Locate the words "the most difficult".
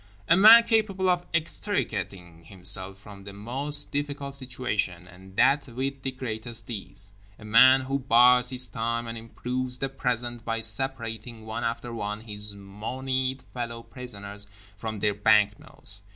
3.23-4.33